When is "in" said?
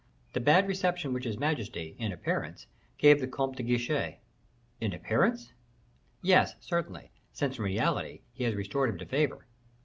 1.99-2.11, 4.81-4.93, 7.59-7.63